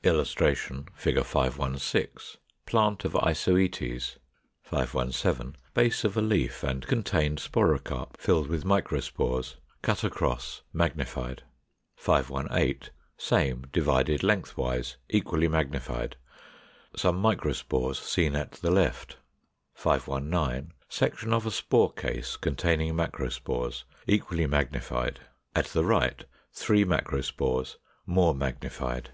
[0.02, 1.22] ][Illustration: Fig.
[1.22, 2.38] 516.
[2.64, 4.16] Plant of Isoetes.
[4.62, 5.56] 517.
[5.74, 11.42] Base of a leaf and contained sporocarp filled with microspores cut across, magnified.
[11.96, 12.88] 518.
[13.18, 16.16] Same divided lengthwise, equally magnified;
[16.96, 19.18] some microspores seen at the left.
[19.74, 20.72] 519.
[20.88, 25.20] Section of a spore case containing macrospores, equally magnified;
[25.54, 26.24] at the right
[26.54, 27.76] three macrospores
[28.06, 29.10] more magnified.